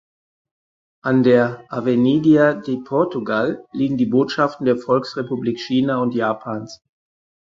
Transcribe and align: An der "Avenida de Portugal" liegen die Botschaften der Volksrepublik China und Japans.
An 1.05 1.21
der 1.21 1.63
"Avenida 1.69 2.55
de 2.55 2.77
Portugal" 2.81 3.67
liegen 3.71 3.97
die 3.97 4.07
Botschaften 4.07 4.65
der 4.65 4.79
Volksrepublik 4.79 5.59
China 5.59 5.99
und 6.01 6.15
Japans. 6.15 6.81